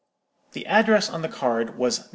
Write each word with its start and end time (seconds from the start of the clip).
"The 0.53 0.65
address 0.65 1.11
on 1.11 1.21
the 1.21 1.27
card 1.29 1.77
was, 1.77 1.99
'No. 1.99 2.05